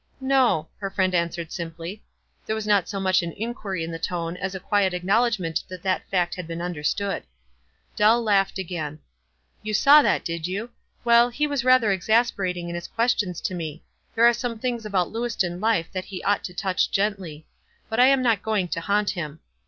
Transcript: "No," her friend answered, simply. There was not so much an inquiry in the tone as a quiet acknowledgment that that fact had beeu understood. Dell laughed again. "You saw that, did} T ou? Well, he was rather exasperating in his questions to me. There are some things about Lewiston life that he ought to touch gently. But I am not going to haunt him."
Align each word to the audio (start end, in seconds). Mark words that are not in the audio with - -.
"No," 0.19 0.67
her 0.79 0.89
friend 0.89 1.13
answered, 1.13 1.51
simply. 1.51 2.03
There 2.47 2.55
was 2.55 2.65
not 2.65 2.89
so 2.89 2.99
much 2.99 3.21
an 3.21 3.33
inquiry 3.37 3.83
in 3.83 3.91
the 3.91 3.99
tone 3.99 4.35
as 4.35 4.55
a 4.55 4.59
quiet 4.59 4.95
acknowledgment 4.95 5.61
that 5.67 5.83
that 5.83 6.09
fact 6.09 6.33
had 6.33 6.47
beeu 6.47 6.59
understood. 6.59 7.21
Dell 7.95 8.19
laughed 8.23 8.57
again. 8.57 8.97
"You 9.61 9.75
saw 9.75 10.01
that, 10.01 10.25
did} 10.25 10.45
T 10.45 10.57
ou? 10.57 10.71
Well, 11.03 11.29
he 11.29 11.45
was 11.45 11.63
rather 11.63 11.91
exasperating 11.91 12.67
in 12.67 12.73
his 12.73 12.87
questions 12.87 13.39
to 13.41 13.53
me. 13.53 13.83
There 14.15 14.25
are 14.27 14.33
some 14.33 14.57
things 14.57 14.87
about 14.87 15.11
Lewiston 15.11 15.61
life 15.61 15.91
that 15.91 16.05
he 16.05 16.23
ought 16.23 16.43
to 16.45 16.53
touch 16.55 16.89
gently. 16.89 17.45
But 17.87 17.99
I 17.99 18.07
am 18.07 18.23
not 18.23 18.41
going 18.41 18.69
to 18.69 18.81
haunt 18.81 19.11
him." 19.11 19.39